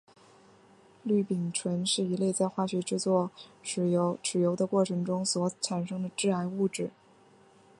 [1.03, 3.29] 氯丙醇是一类在化学制作
[3.63, 3.85] 豉
[4.39, 6.89] 油的过程中所产生的致癌物质。